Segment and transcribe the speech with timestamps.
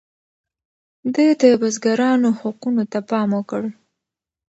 [1.13, 3.63] ده د بزګرانو حقونو ته پام وکړ.